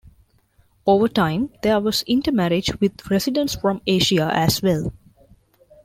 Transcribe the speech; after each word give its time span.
Over 0.87 1.07
time, 1.07 1.51
there 1.61 1.79
was 1.79 2.01
intermarriage 2.07 2.71
with 2.79 3.07
residents 3.11 3.53
from 3.53 3.83
Asia 3.85 4.31
as 4.33 4.59
well. 4.63 4.91